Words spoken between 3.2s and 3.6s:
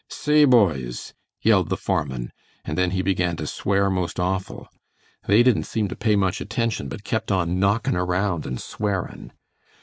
to